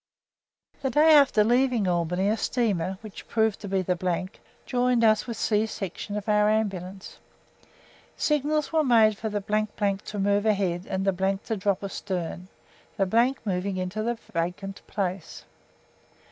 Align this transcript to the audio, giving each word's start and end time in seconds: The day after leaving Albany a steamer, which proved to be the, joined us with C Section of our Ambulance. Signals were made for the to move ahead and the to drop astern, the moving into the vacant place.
The 0.81 0.89
day 0.89 1.13
after 1.13 1.43
leaving 1.43 1.87
Albany 1.87 2.27
a 2.29 2.35
steamer, 2.35 2.97
which 3.01 3.27
proved 3.27 3.59
to 3.59 3.67
be 3.67 3.83
the, 3.83 4.27
joined 4.65 5.03
us 5.03 5.27
with 5.27 5.37
C 5.37 5.67
Section 5.67 6.17
of 6.17 6.27
our 6.27 6.49
Ambulance. 6.49 7.19
Signals 8.17 8.73
were 8.73 8.83
made 8.83 9.15
for 9.15 9.29
the 9.29 9.41
to 10.05 10.17
move 10.17 10.47
ahead 10.47 10.87
and 10.87 11.05
the 11.05 11.39
to 11.45 11.55
drop 11.55 11.83
astern, 11.83 12.47
the 12.97 13.35
moving 13.45 13.77
into 13.77 14.01
the 14.01 14.15
vacant 14.33 14.81
place. 14.87 15.45